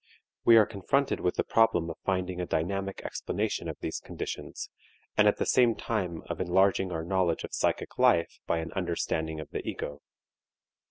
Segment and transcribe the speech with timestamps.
[0.43, 4.71] We are confronted with the problem of finding a dynamic explanation of these conditions
[5.15, 9.39] and at the same time of enlarging our knowledge of psychic life by an understanding
[9.39, 10.01] of the ego.